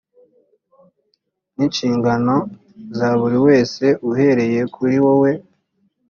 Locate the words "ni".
1.55-1.61